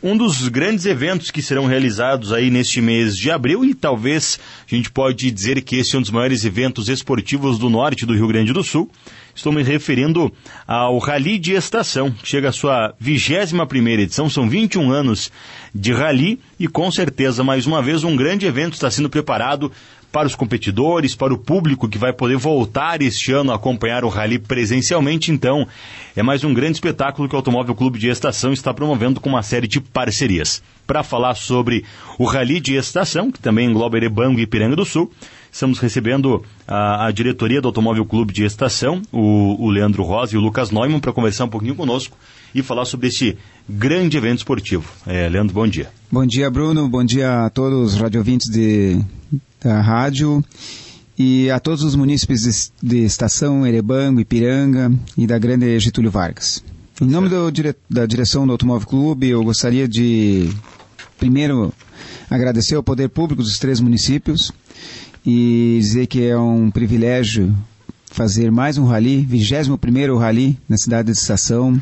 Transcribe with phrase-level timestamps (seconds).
[0.00, 4.38] Um dos grandes eventos que serão realizados aí neste mês de abril e talvez
[4.70, 8.14] a gente pode dizer que esse é um dos maiores eventos esportivos do norte do
[8.14, 8.88] Rio Grande do Sul.
[9.34, 10.32] Estou me referindo
[10.68, 15.32] ao Rally de Estação, que chega à sua 21 primeira edição, são 21 anos
[15.74, 19.72] de rally e com certeza mais uma vez um grande evento está sendo preparado
[20.10, 24.08] para os competidores, para o público que vai poder voltar este ano a acompanhar o
[24.08, 25.30] rally presencialmente.
[25.30, 25.66] Então,
[26.16, 29.42] é mais um grande espetáculo que o Automóvel Clube de Estação está promovendo com uma
[29.42, 30.62] série de parcerias.
[30.86, 31.84] Para falar sobre
[32.18, 35.12] o Rally de Estação, que também engloba Erebango e Piranga do Sul,
[35.52, 40.38] estamos recebendo a, a, diretoria do Automóvel Clube de Estação, o, o Leandro Rosa e
[40.38, 42.16] o Lucas Neumann, para conversar um pouquinho conosco
[42.54, 43.36] e falar sobre este
[43.68, 44.90] grande evento esportivo.
[45.06, 45.90] É, Leandro, bom dia.
[46.10, 46.88] Bom dia, Bruno.
[46.88, 48.98] Bom dia a todos os radiovintes de,
[49.62, 50.44] da rádio
[51.18, 56.62] e a todos os munícipes de, Estação, Erebango, Ipiranga e da Grande Getúlio Vargas.
[57.00, 57.50] Em nome do,
[57.90, 60.48] da direção do Automóvel Clube, eu gostaria de,
[61.18, 61.72] primeiro,
[62.30, 64.52] agradecer ao poder público dos três municípios
[65.26, 67.54] e dizer que é um privilégio
[68.06, 71.80] fazer mais um rally, 21 primeiro rally na cidade de Estação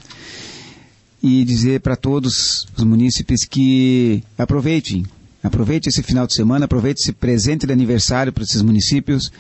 [1.23, 5.05] e dizer para todos os munícipes que aproveitem,
[5.47, 9.31] aproveite esse final de semana, aproveite esse presente de aniversário para esses municípios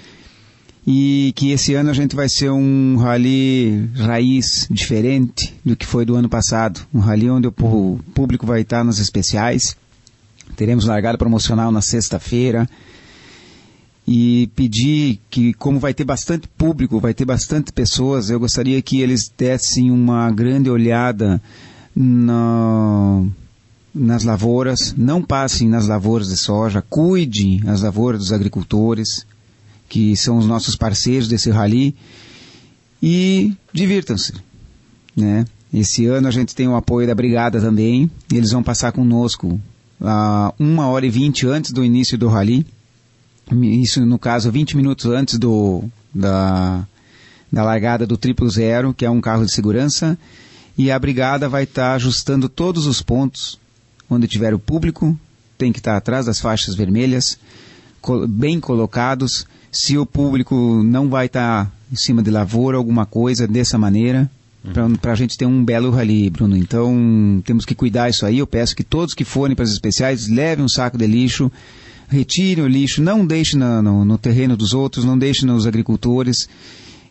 [0.87, 6.05] e que esse ano a gente vai ser um rally raiz diferente do que foi
[6.05, 7.53] do ano passado, um rally onde o
[8.15, 9.77] público vai estar nos especiais.
[10.55, 12.69] Teremos largada promocional na sexta-feira
[14.07, 19.01] e pedir que, como vai ter bastante público, vai ter bastante pessoas, eu gostaria que
[19.01, 21.43] eles dessem uma grande olhada
[21.95, 23.26] no,
[23.97, 29.27] nas lavouras, não passem nas lavouras de soja, cuidem as lavouras dos agricultores,
[29.89, 31.97] que são os nossos parceiros desse rally,
[33.03, 34.35] e divirtam-se.
[35.17, 35.47] Né?
[35.73, 39.59] Esse ano a gente tem o apoio da Brigada também, eles vão passar conosco
[39.99, 42.67] a uma hora e vinte antes do início do rally,
[43.51, 46.87] isso no caso 20 minutos antes do, da,
[47.51, 50.19] da largada do triplo zero, que é um carro de segurança,
[50.77, 53.59] e a brigada vai estar tá ajustando todos os pontos
[54.09, 55.19] onde tiver o público,
[55.59, 57.39] tem que estar atrás das faixas vermelhas,
[58.29, 59.47] bem colocados.
[59.73, 64.31] Se o público não vai estar em cima de lavoura, alguma coisa dessa maneira,
[64.65, 64.97] uhum.
[64.97, 66.57] para a gente ter um belo rally, Bruno.
[66.57, 68.39] Então, temos que cuidar isso aí.
[68.39, 71.51] Eu peço que todos que forem para as especiais levem um saco de lixo,
[72.09, 76.49] retirem o lixo, não deixem no, no, no terreno dos outros, não deixem nos agricultores.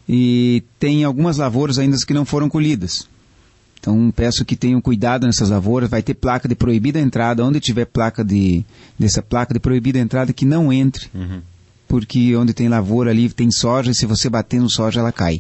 [0.07, 3.07] E tem algumas lavouras ainda que não foram colhidas.
[3.85, 5.88] Então peço que tenham cuidado nessas lavouras.
[5.88, 7.46] Vai ter placa de proibida entrada.
[7.46, 8.66] Onde tiver placa de
[8.97, 11.07] dessa placa de proibida entrada, que não entre.
[11.13, 11.40] Uhum.
[11.88, 15.40] Porque onde tem lavoura ali tem soja e se você bater no soja ela cai.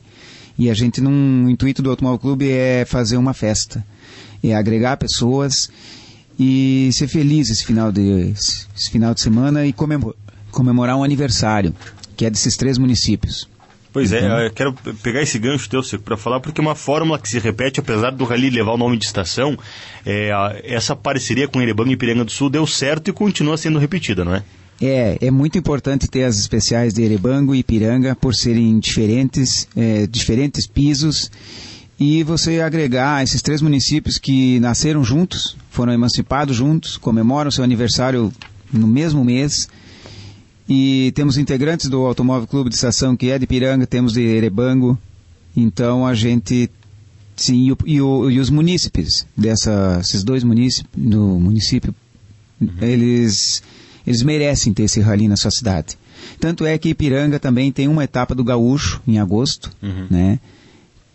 [0.59, 3.83] E a gente, num, o intuito do Automóvel Clube é fazer uma festa.
[4.43, 5.71] É agregar pessoas
[6.37, 8.31] e ser feliz esse final de,
[8.75, 9.73] esse final de semana e
[10.51, 11.73] comemorar um aniversário,
[12.15, 13.49] que é desses três municípios.
[13.95, 14.39] Pois é, uhum.
[14.41, 18.11] eu quero pegar esse gancho teu, para falar, porque uma fórmula que se repete, apesar
[18.11, 19.57] do Rally levar o nome de estação,
[20.05, 20.31] é,
[20.65, 24.35] essa parceria com Erebango e Piranga do Sul deu certo e continua sendo repetida, não
[24.35, 24.43] é?
[24.81, 30.05] É, é muito importante ter as especiais de Erebango e Piranga por serem diferentes, é,
[30.05, 31.31] diferentes pisos
[31.97, 38.29] e você agregar esses três municípios que nasceram juntos, foram emancipados juntos, comemoram seu aniversário
[38.73, 39.69] no mesmo mês
[40.67, 44.97] e temos integrantes do Automóvel Clube de Estação que é de Piranga, temos de Erebango.
[45.55, 46.69] Então a gente
[47.35, 51.93] sim e, o, e, o, e os munícipes dessa, esses dois municípios do município,
[52.59, 52.69] uhum.
[52.81, 53.61] eles
[54.05, 55.97] eles merecem ter esse rally na sua cidade.
[56.39, 60.07] Tanto é que Ipiranga também tem uma etapa do Gaúcho em agosto, uhum.
[60.09, 60.39] né?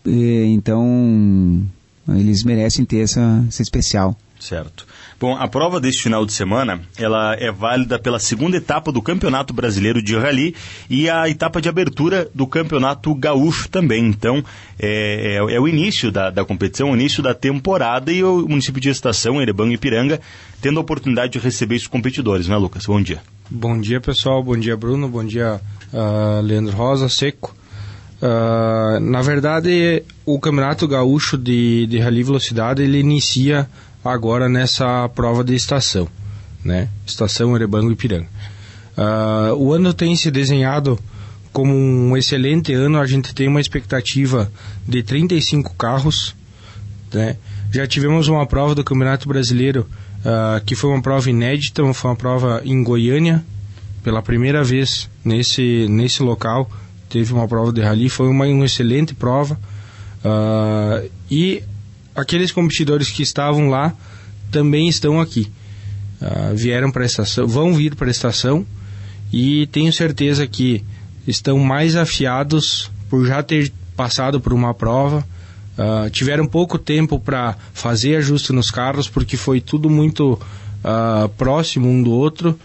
[0.05, 1.63] E, então
[2.09, 4.17] eles merecem ter essa, essa especial.
[4.41, 4.87] Certo.
[5.21, 9.53] Bom, a prova deste final de semana, ela é válida pela segunda etapa do Campeonato
[9.53, 10.57] Brasileiro de Rally
[10.89, 14.07] e a etapa de abertura do Campeonato Gaúcho também.
[14.07, 14.43] Então,
[14.79, 18.81] é, é, é o início da, da competição, o início da temporada e o município
[18.81, 20.19] de Estação, Erebango e Piranga,
[20.63, 22.87] tendo a oportunidade de receber esses competidores, né, Lucas?
[22.87, 23.21] Bom dia.
[23.51, 24.43] Bom dia, pessoal.
[24.43, 25.07] Bom dia, Bruno.
[25.07, 25.61] Bom dia,
[25.93, 27.55] uh, Leandro Rosa, Seco.
[28.23, 33.69] Uh, na verdade, o Campeonato Gaúcho de, de Rally Velocidade, ele inicia
[34.05, 36.09] agora nessa prova de estação,
[36.65, 36.89] né?
[37.07, 38.29] Estação Erebango e Piranga.
[38.97, 40.99] Uh, o ano tem se desenhado
[41.53, 44.51] como um excelente ano, a gente tem uma expectativa
[44.87, 46.35] de 35 carros,
[47.13, 47.37] né?
[47.73, 49.87] Já tivemos uma prova do Campeonato Brasileiro
[50.21, 53.45] uh, que foi uma prova inédita, foi uma prova em Goiânia,
[54.03, 56.71] pela primeira vez nesse, nesse local,
[57.09, 59.59] teve uma prova de rally, foi uma, uma excelente prova.
[60.25, 61.63] Uh, e
[62.21, 63.95] aqueles competidores que estavam lá
[64.51, 65.51] também estão aqui.
[66.21, 68.67] Uh, vieram para a estação, vão vir para a estação
[69.33, 70.85] e tenho certeza que
[71.27, 75.27] estão mais afiados por já ter passado por uma prova.
[75.79, 80.33] Uh, tiveram pouco tempo para fazer ajuste nos carros porque foi tudo muito
[80.85, 82.59] uh, próximo um do outro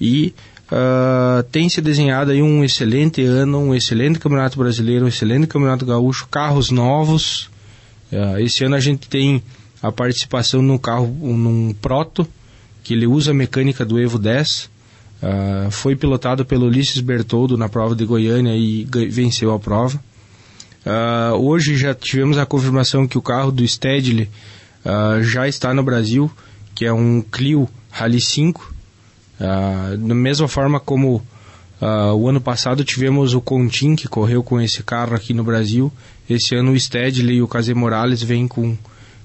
[0.00, 0.34] e
[0.70, 5.86] uh, tem se desenhado aí um excelente ano, um excelente campeonato brasileiro, um excelente campeonato
[5.86, 7.48] gaúcho, carros novos.
[8.40, 9.42] Esse ano a gente tem
[9.82, 12.26] a participação num carro, num Proto,
[12.82, 14.70] que ele usa a mecânica do Evo 10.
[15.16, 20.00] Uh, foi pilotado pelo Ulisses Bertoldo na prova de Goiânia e venceu a prova.
[20.84, 24.28] Uh, hoje já tivemos a confirmação que o carro do Stedley
[24.84, 26.30] uh, já está no Brasil,
[26.74, 28.74] que é um Clio Rally 5.
[29.38, 31.26] da mesma forma como
[31.80, 35.92] o ano passado tivemos o Contin, que correu com esse carro aqui no Brasil.
[36.28, 38.76] Esse ano o Stedley e o Case Morales vêm com,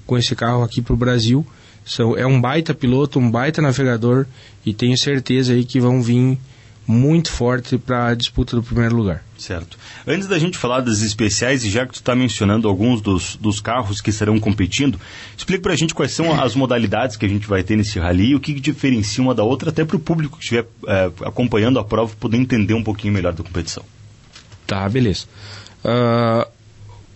[0.06, 1.46] com esse carro aqui para o Brasil.
[1.84, 4.26] São, é um baita piloto, um baita navegador
[4.64, 6.38] e tenho certeza aí que vão vir
[6.86, 9.24] muito forte para a disputa do primeiro lugar.
[9.38, 9.78] Certo.
[10.06, 13.60] Antes da gente falar das especiais, e já que tu está mencionando alguns dos, dos
[13.60, 15.00] carros que estarão competindo,
[15.36, 18.30] explica para a gente quais são as modalidades que a gente vai ter nesse rally
[18.30, 21.10] e o que, que diferencia uma da outra, até para o público que estiver é,
[21.24, 23.84] acompanhando a prova poder entender um pouquinho melhor da competição.
[24.66, 25.26] Tá, beleza.
[25.84, 26.48] Uh,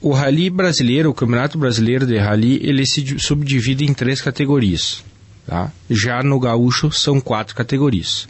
[0.01, 5.03] o rally brasileiro, o Campeonato Brasileiro de Rally, ele se subdivide em três categorias.
[5.47, 5.73] Tá?
[5.89, 8.29] Já no gaúcho são quatro categorias.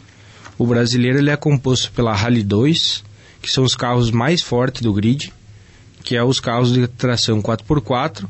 [0.57, 3.03] O brasileiro ele é composto pela Rally 2,
[3.41, 5.31] que são os carros mais fortes do grid,
[6.03, 8.25] que é os carros de tração 4x4,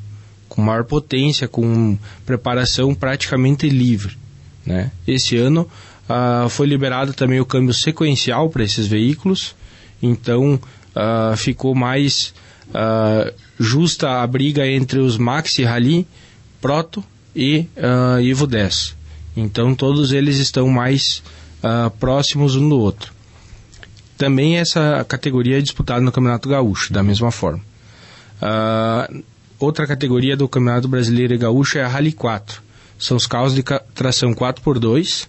[0.50, 4.18] com maior potência, com preparação praticamente livre.
[4.65, 4.91] Né?
[5.07, 5.69] Esse ano
[6.09, 9.56] uh, foi liberado também o câmbio sequencial para esses veículos,
[10.01, 12.33] então uh, ficou mais
[12.69, 16.07] uh, justa a briga entre os Maxi Rally,
[16.59, 17.03] Proto
[17.35, 17.68] e
[18.27, 18.95] Evo 10.
[19.35, 21.21] Então todos eles estão mais
[21.68, 23.14] uh, próximos um do outro.
[24.18, 27.62] Também essa categoria é disputada no Campeonato Gaúcho, da mesma forma.
[28.42, 29.24] Uh,
[29.60, 32.62] outra categoria do Campeonato Brasileiro e Gaúcho é a Rally 4.
[32.98, 35.28] São os carros de tração 4x2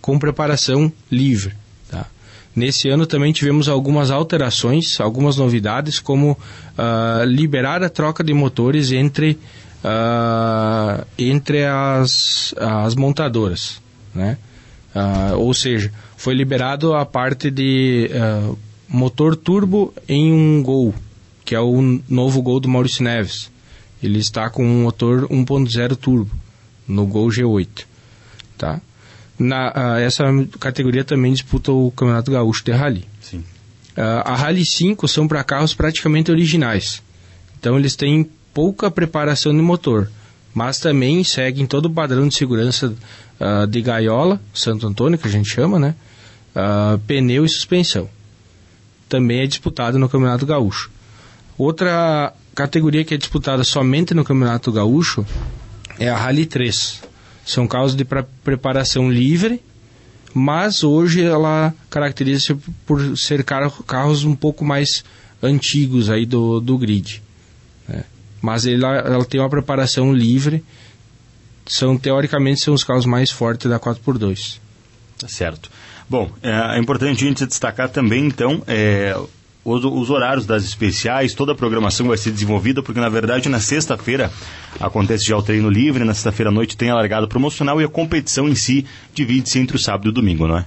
[0.00, 1.54] com preparação livre.
[1.90, 2.06] Tá?
[2.54, 8.92] Nesse ano também tivemos algumas alterações, algumas novidades, como uh, liberar a troca de motores
[8.92, 9.38] entre
[9.84, 13.80] uh, entre as, as montadoras,
[14.14, 14.38] né?
[14.94, 18.58] Uh, ou seja, foi liberado a parte de uh,
[18.88, 20.94] motor turbo em um Gol,
[21.44, 23.50] que é o novo Gol do Maurício Neves.
[24.02, 26.34] Ele está com um motor 1.0 turbo
[26.86, 27.84] no Gol G8,
[28.56, 28.80] tá?
[29.38, 30.24] Na, uh, essa
[30.58, 33.04] categoria também disputa o Campeonato Gaúcho de Rally.
[33.20, 33.44] Sim.
[33.96, 37.02] a Rally 5 são para carros praticamente originais.
[37.58, 40.10] Então eles têm pouca preparação de motor,
[40.54, 42.94] mas também seguem todo o padrão de segurança
[43.40, 45.94] uh, de gaiola, Santo Antônio, que a gente chama, né?
[46.54, 48.08] Uh, pneu e suspensão.
[49.08, 50.90] Também é disputado no Campeonato Gaúcho.
[51.56, 55.24] Outra categoria que é disputada somente no Campeonato Gaúcho
[55.98, 57.02] é a Rally 3.
[57.44, 59.62] São carros de pre preparação livre,
[60.34, 62.54] mas hoje ela caracteriza-se
[62.86, 65.04] por ser carros um pouco mais
[65.42, 67.22] antigos aí do, do grid.
[67.88, 68.04] Né?
[68.40, 70.64] Mas ela, ela tem uma preparação livre.
[71.66, 74.58] São teoricamente são os carros mais fortes da 4x2.
[75.18, 75.70] Tá certo.
[76.08, 79.14] Bom, é, é importante a gente destacar também então é,
[79.64, 83.60] os, os, horários das especiais, toda a programação vai ser desenvolvida, porque na verdade na
[83.60, 84.32] sexta-feira
[84.80, 87.88] acontece já o treino livre, na sexta-feira à noite tem a largada promocional e a
[87.88, 90.64] competição em si divide-se entre o sábado e o domingo, não é?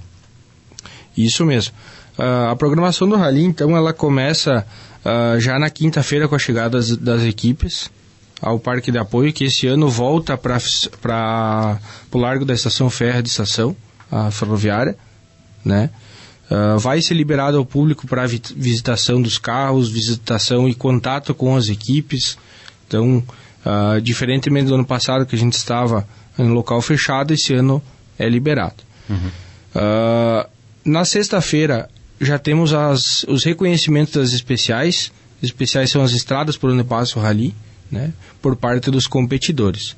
[1.17, 1.73] Isso mesmo.
[2.17, 4.65] Uh, a programação do Rally, então, ela começa
[5.05, 7.89] uh, já na quinta-feira com a chegada das, das, equipes
[8.41, 11.79] ao Parque de Apoio, que esse ano volta para
[12.11, 13.75] o Largo da Estação Ferra de Estação,
[14.11, 14.97] a ferroviária,
[15.63, 15.89] né?
[16.49, 21.69] Uh, vai ser liberado ao público para visitação dos carros, visitação e contato com as
[21.69, 22.37] equipes.
[22.87, 23.23] Então,
[23.65, 26.05] uh, diferentemente do ano passado que a gente estava
[26.37, 27.81] em local fechado, esse ano
[28.19, 28.83] é liberado.
[29.09, 29.29] Uhum.
[29.75, 30.49] Uh,
[30.83, 31.89] na sexta-feira,
[32.21, 35.11] já temos as, os reconhecimentos das especiais.
[35.37, 37.53] As especiais são as estradas por onde passa o rally,
[37.89, 39.95] né, por parte dos competidores.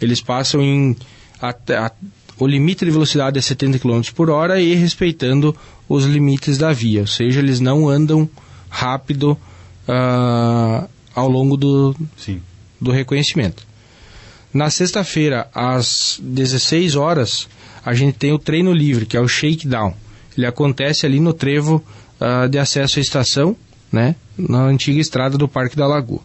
[0.00, 0.96] Eles passam em
[1.42, 1.92] a, a,
[2.38, 5.54] o limite de velocidade é 70 km por hora e respeitando
[5.88, 8.28] os limites da via, ou seja, eles não andam
[8.70, 9.38] rápido
[9.86, 12.40] uh, ao longo do, Sim.
[12.80, 13.66] do reconhecimento.
[14.52, 17.48] Na sexta-feira, às 16 horas,
[17.84, 19.94] a gente tem o treino livre, que é o shakedown.
[20.36, 21.82] Ele acontece ali no trevo
[22.20, 23.56] uh, de acesso à estação,
[23.90, 26.20] né, na antiga estrada do Parque da Lagoa.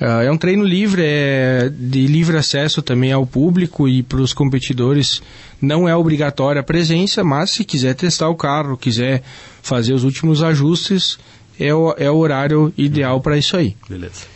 [0.00, 4.32] Uh, é um treino livre, é de livre acesso também ao público e para os
[4.32, 5.22] competidores.
[5.60, 9.22] Não é obrigatória a presença, mas se quiser testar o carro, quiser
[9.62, 11.18] fazer os últimos ajustes,
[11.58, 13.76] é o, é o horário ideal para isso aí.
[13.88, 14.26] Beleza.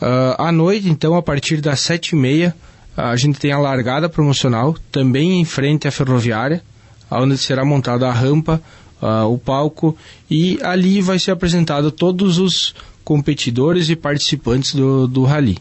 [0.00, 2.54] Uh, à noite, então, a partir das sete e meia,
[2.96, 6.62] a gente tem a largada promocional, também em frente à ferroviária,
[7.10, 8.62] onde será montada a rampa,
[9.02, 9.96] uh, o palco,
[10.30, 12.74] e ali vai ser apresentado todos os
[13.04, 15.58] competidores e participantes do, do rally.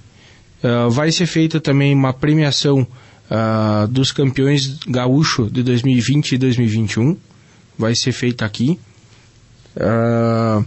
[0.64, 2.86] Uh, vai ser feita também uma premiação
[3.32, 7.18] uh, dos campeões gaúcho de 2020 e 2021.
[7.78, 8.78] Vai ser feita aqui.
[9.76, 10.66] Uh,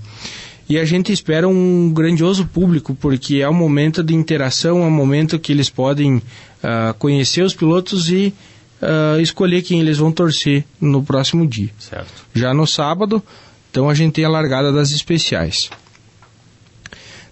[0.68, 4.90] e a gente espera um grandioso público, porque é um momento de interação, é um
[4.90, 6.22] momento que eles podem
[6.98, 8.32] conhecer os pilotos e
[9.20, 11.70] escolher quem eles vão torcer no próximo dia.
[11.78, 12.26] Certo.
[12.34, 13.22] Já no sábado,
[13.70, 15.70] então a gente tem a largada das especiais.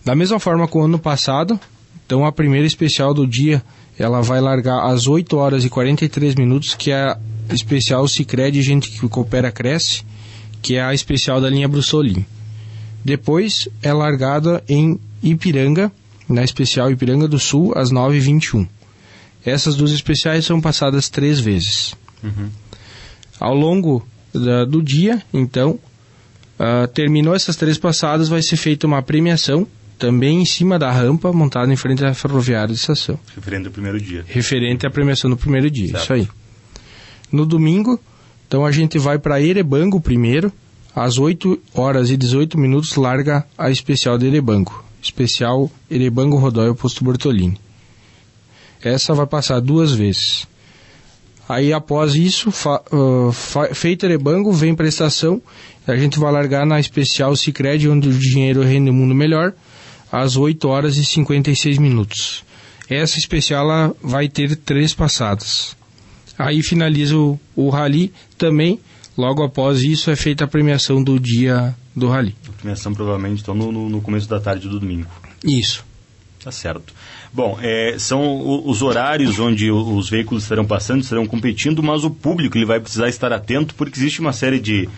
[0.05, 1.59] Da mesma forma com o ano passado,
[2.07, 3.63] então a primeira especial do dia
[3.99, 7.19] ela vai largar às 8 horas e 43 minutos, que é a
[7.53, 10.03] especial Cicred Gente que Coopera Cresce,
[10.63, 12.25] que é a especial da linha Brussolin.
[13.05, 15.93] Depois é largada em Ipiranga,
[16.29, 18.67] na especial Ipiranga do Sul, às 9h21.
[19.45, 21.95] Essas duas especiais são passadas três vezes.
[22.23, 22.51] Uhum.
[23.39, 25.79] Ao longo da, do dia, então,
[26.59, 29.67] uh, terminou essas três passadas, vai ser feita uma premiação
[29.99, 33.19] também em cima da rampa, montada em frente à ferroviária de estação.
[33.35, 34.25] Referente ao primeiro dia.
[34.27, 36.03] Referente à premiação do primeiro dia, certo.
[36.03, 36.29] isso aí.
[37.31, 38.01] No domingo,
[38.49, 40.51] então a gente vai para Erebango primeiro,
[40.95, 44.85] às 8 horas e 18 minutos larga a especial de Erebango.
[45.03, 47.59] Especial Erebango Rodóio Posto Bortolini.
[48.83, 50.47] Essa vai passar duas vezes.
[51.49, 55.43] Aí após isso, fa, uh, fa, feito Erebango, vem para a estação.
[55.87, 59.53] A gente vai largar na especial Cicred, onde o dinheiro rende o mundo melhor
[60.13, 62.45] às 8 horas e 56 minutos.
[62.89, 65.77] Essa especial vai ter três passadas.
[66.39, 68.81] Aí finaliza o, o rally também.
[69.17, 72.35] Logo após isso é feita a premiação do dia do rally.
[72.49, 75.11] A premiação provavelmente então no, no começo da tarde do domingo.
[75.45, 75.85] Isso.
[76.43, 76.95] Tá certo.
[77.33, 82.59] Bom, é, são os horários onde os veículos estarão passando, estarão competindo, mas o público
[82.59, 84.89] ele vai precisar estar atento porque existe uma série de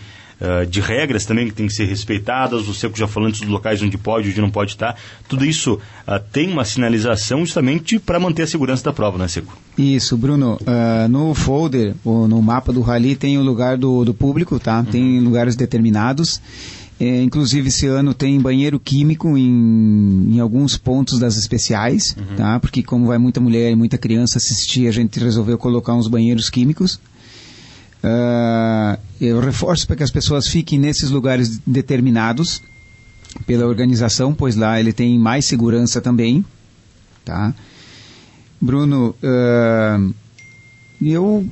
[0.41, 2.65] uh, de regras também que tem que ser respeitadas.
[2.65, 4.95] Você já falou antes dos locais onde pode, onde não pode estar.
[5.27, 9.57] Tudo isso uh, tem uma sinalização justamente para manter a segurança da prova, né, Seco?
[9.77, 10.57] Isso, Bruno.
[10.61, 14.79] Uh, no folder, ou no mapa do rally, tem o lugar do, do público, tá?
[14.79, 14.85] Uhum.
[14.85, 16.41] Tem lugares determinados.
[16.99, 22.35] É, inclusive esse ano tem banheiro químico em, em alguns pontos das especiais, uhum.
[22.35, 22.59] tá?
[22.59, 26.49] Porque como vai muita mulher e muita criança assistir, a gente resolveu colocar uns banheiros
[26.49, 26.99] químicos.
[28.03, 32.61] Uh, eu reforço para que as pessoas fiquem nesses lugares determinados
[33.47, 36.45] pela organização, pois lá ele tem mais segurança também,
[37.25, 37.53] tá?
[38.61, 40.13] Bruno, uh,
[41.01, 41.49] eu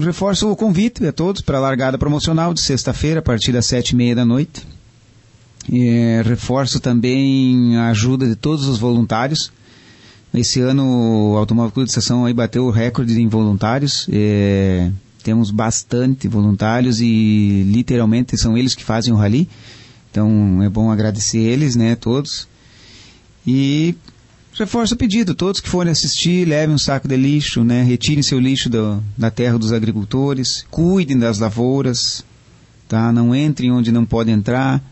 [0.00, 3.90] reforço o convite a todos para a largada promocional de sexta-feira a partir das sete
[3.90, 4.66] e meia da noite.
[5.72, 9.52] É, reforço também a ajuda de todos os voluntários.
[10.32, 14.08] Esse ano o Automóvel Clube de Estação aí bateu o recorde em voluntários.
[14.12, 14.90] É,
[15.22, 19.48] temos bastante voluntários e literalmente são eles que fazem o rally.
[20.10, 22.46] Então é bom agradecer eles, né, todos.
[23.46, 23.94] E
[24.56, 28.38] reforço o pedido, todos que forem assistir, levem um saco de lixo, né, retirem seu
[28.38, 32.24] lixo do, da terra dos agricultores, cuidem das lavouras,
[32.88, 33.12] tá?
[33.12, 34.82] Não entrem onde não podem entrar.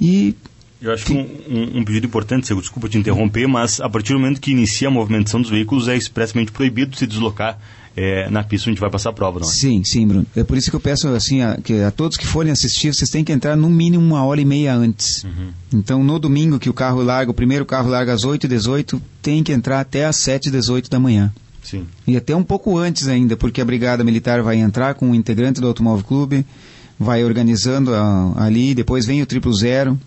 [0.00, 0.34] E
[0.80, 4.14] eu acho que um, um, um, pedido importante, Sego, desculpa te interromper, mas a partir
[4.14, 7.58] do momento que inicia a movimentação dos veículos é expressamente proibido se deslocar
[7.96, 9.50] é, na pista onde a gente vai passar a prova, não é?
[9.50, 10.26] Sim, sim, Bruno.
[10.36, 13.10] É por isso que eu peço assim a, que a todos que forem assistir, vocês
[13.10, 15.24] têm que entrar no mínimo uma hora e meia antes.
[15.24, 15.48] Uhum.
[15.72, 19.52] Então, no domingo que o carro larga, o primeiro carro larga às 8h18, tem que
[19.52, 21.32] entrar até às 7h18 da manhã.
[21.62, 21.86] Sim.
[22.06, 25.60] E até um pouco antes ainda, porque a Brigada Militar vai entrar com um integrante
[25.60, 26.46] do Automóvel Clube,
[26.98, 29.98] vai organizando a, ali, depois vem o triplo zero,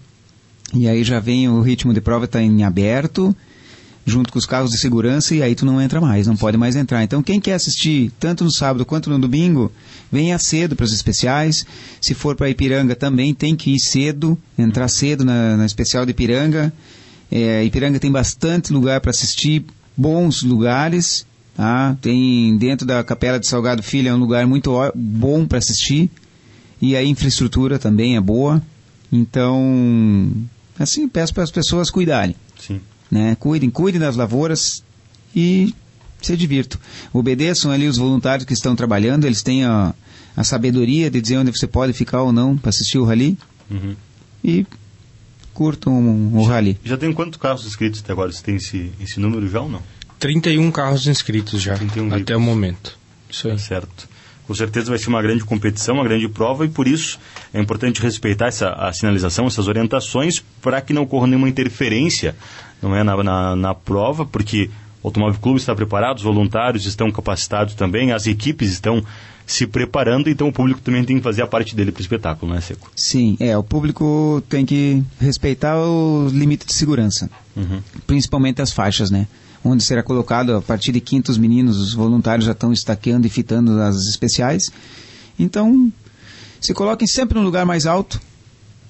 [0.73, 3.35] e aí já vem o ritmo de prova está em aberto,
[4.05, 6.75] junto com os carros de segurança e aí tu não entra mais, não pode mais
[6.75, 7.03] entrar.
[7.03, 9.71] Então quem quer assistir tanto no sábado quanto no domingo,
[10.11, 11.65] venha cedo para os especiais.
[12.01, 16.11] Se for para Ipiranga também tem que ir cedo, entrar cedo na, na especial de
[16.11, 16.73] Ipiranga.
[17.31, 21.25] É, Ipiranga tem bastante lugar para assistir, bons lugares.
[21.55, 21.95] Tá?
[22.01, 26.09] Tem dentro da Capela de Salgado Filho é um lugar muito bom para assistir
[26.81, 28.61] e a infraestrutura também é boa.
[29.11, 30.31] Então,
[30.77, 32.35] assim, peço para as pessoas cuidarem.
[32.59, 32.81] Sim.
[33.13, 33.37] Né?
[33.39, 34.83] Cuidem, cuidem das lavouras
[35.35, 35.75] e
[36.19, 36.79] se divirtam.
[37.13, 39.93] Obedeçam ali os voluntários que estão trabalhando, eles têm a,
[40.35, 43.37] a sabedoria de dizer onde você pode ficar ou não para assistir o rally.
[43.69, 43.95] Uhum.
[44.43, 44.65] E
[45.53, 46.79] curtam o, o rally.
[46.83, 48.31] Já tem quantos carros inscritos até agora?
[48.31, 49.83] Você tem esse, esse número já ou não?
[50.17, 52.97] 31 carros inscritos já, 31 até o momento.
[53.29, 53.53] Isso aí.
[53.53, 54.09] Tá certo.
[54.47, 57.19] Com certeza vai ser uma grande competição, uma grande prova e por isso
[57.53, 62.35] é importante respeitar essa a sinalização, essas orientações para que não ocorra nenhuma interferência
[62.81, 64.69] não é, na, na, na prova, porque
[65.01, 69.03] o Automóvel Clube está preparado, os voluntários estão capacitados também, as equipes estão
[69.45, 72.51] se preparando, então o público também tem que fazer a parte dele para o espetáculo,
[72.51, 72.89] não é, Seco?
[72.95, 77.81] Sim, é, o público tem que respeitar o limite de segurança, uhum.
[78.07, 79.27] principalmente as faixas, né?
[79.63, 83.29] Onde será colocado, a partir de quinto, os meninos, os voluntários já estão estaqueando e
[83.29, 84.63] fitando as especiais.
[85.39, 85.91] Então,
[86.59, 88.19] se coloquem sempre no lugar mais alto,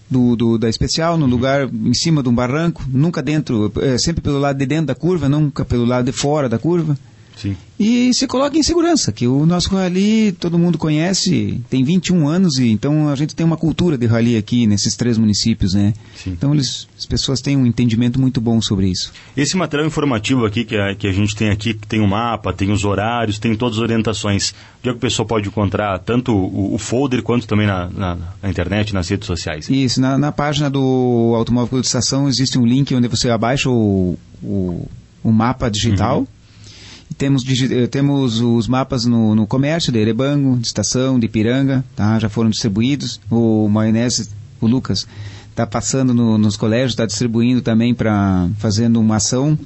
[0.09, 1.31] do, do, da especial, no uhum.
[1.31, 4.95] lugar em cima de um barranco, nunca dentro, é, sempre pelo lado de dentro da
[4.95, 6.97] curva, nunca pelo lado de fora da curva.
[7.35, 7.55] Sim.
[7.79, 12.57] E se coloca em segurança, que o nosso rally todo mundo conhece, tem 21 anos
[12.57, 15.93] e então a gente tem uma cultura de rally aqui nesses três municípios, né?
[16.15, 16.31] Sim.
[16.31, 19.11] Então eles, as pessoas têm um entendimento muito bom sobre isso.
[19.35, 22.53] Esse material informativo aqui que a, que a gente tem aqui, tem o um mapa,
[22.53, 24.53] tem os horários, tem todas as orientações.
[24.79, 28.17] Onde é que o pessoal pode encontrar tanto o, o folder quanto também na, na,
[28.41, 29.69] na, internet, nas redes sociais?
[29.69, 34.17] Isso, na, na página do Automóvel de Estação existe um link onde você abaixa o,
[34.41, 34.87] o,
[35.23, 36.19] o mapa digital.
[36.19, 36.27] Uhum
[37.23, 42.19] temos, eh, temos os mapas no, no comércio de Erebango, de Estação, de Ipiranga, tá?
[42.19, 43.21] já foram distribuídos.
[43.31, 45.07] O Maionese, o Lucas,
[45.49, 49.57] está passando no, nos colégios, está distribuindo também para fazendo uma ação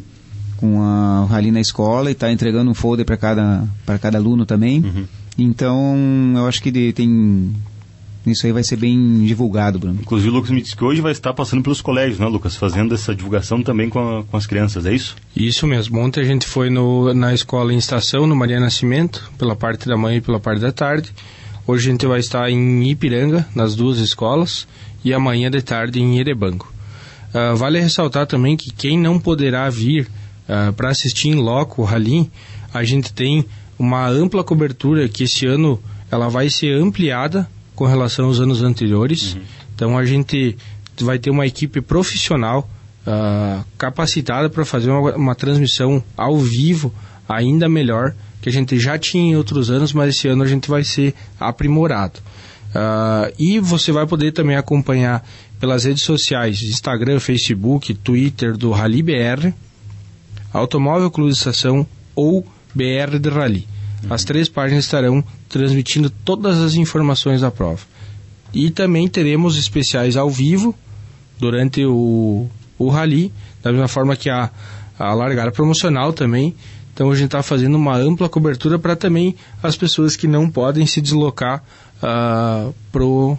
[0.58, 3.64] com a Rally na escola e está entregando um folder para cada,
[4.00, 4.82] cada aluno também.
[4.82, 5.06] Uhum.
[5.36, 5.98] Então,
[6.36, 7.56] eu acho que tem
[8.32, 10.00] isso aí vai ser bem divulgado, Bruno.
[10.02, 12.56] Inclusive, o Lucas me disse que hoje vai estar passando pelos colégios, né, Lucas?
[12.56, 15.16] Fazendo essa divulgação também com, a, com as crianças, é isso?
[15.36, 16.00] Isso mesmo.
[16.00, 19.98] Ontem a gente foi no, na escola em estação, no Maria Nascimento, pela parte da
[19.98, 21.12] manhã e pela parte da tarde.
[21.66, 24.68] Hoje a gente vai estar em Ipiranga, nas duas escolas,
[25.04, 26.68] e amanhã de tarde em Erebango.
[27.34, 30.08] Uh, vale ressaltar também que quem não poderá vir
[30.48, 32.32] uh, para assistir em loco o Rally,
[32.74, 33.46] a gente tem
[33.78, 39.36] uma ampla cobertura que esse ano ela vai ser ampliada com relação aos anos anteriores.
[39.36, 39.42] Uhum.
[39.74, 40.58] Então a gente
[41.00, 42.68] vai ter uma equipe profissional
[43.06, 46.92] uh, capacitada para fazer uma, uma, transmissão ao vivo
[47.30, 50.68] ainda melhor que a gente já tinha em outros anos, mas esse ano a gente
[50.68, 52.20] vai ser aprimorado.
[52.70, 55.24] Uh, e você vai poder também acompanhar
[55.60, 59.54] pelas redes sociais, Instagram, Facebook, Twitter do Rally BR,
[60.52, 61.86] Automóvel Clube de Estação
[62.16, 63.77] ou BR de Rally.
[64.10, 67.82] As três páginas estarão transmitindo todas as informações da prova.
[68.54, 70.74] E também teremos especiais ao vivo
[71.40, 74.50] durante o, o rally, da mesma forma que a,
[74.98, 76.56] a largada promocional também.
[76.94, 80.86] Então a gente está fazendo uma ampla cobertura para também as pessoas que não podem
[80.86, 81.64] se deslocar
[82.02, 83.38] uh, pro,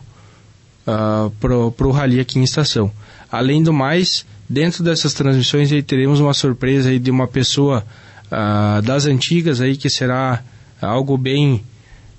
[0.87, 2.91] uh, pro, pro rally aqui em estação.
[3.31, 7.85] Além do mais, dentro dessas transmissões aí teremos uma surpresa aí de uma pessoa
[8.31, 10.43] uh, das antigas aí que será
[10.81, 11.63] algo bem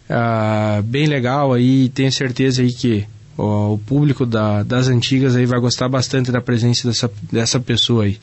[0.09, 5.59] uh, bem legal aí tenho certeza aí que o público da, das antigas aí vai
[5.59, 8.19] gostar bastante da presença dessa, dessa pessoa aí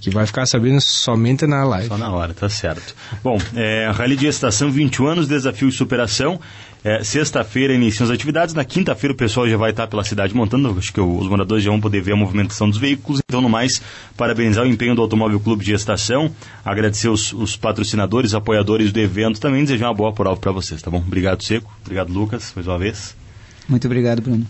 [0.00, 1.88] que vai ficar sabendo somente na live.
[1.88, 2.94] Só na hora, tá certo.
[3.22, 6.40] Bom, é, Rally de Estação, 21 anos, desafio e superação.
[6.84, 10.76] É, Sexta-feira iniciam as atividades, na quinta-feira o pessoal já vai estar pela cidade montando,
[10.78, 13.20] acho que os moradores já vão poder ver a movimentação dos veículos.
[13.28, 13.82] Então, no mais,
[14.16, 16.30] parabenizar o empenho do Automóvel Clube de Estação,
[16.64, 20.90] agradecer os, os patrocinadores, apoiadores do evento, também desejar uma boa prova para vocês, tá
[20.90, 20.98] bom?
[20.98, 21.70] Obrigado, Seco.
[21.82, 23.16] Obrigado, Lucas, mais uma vez.
[23.68, 24.46] Muito obrigado, Bruno.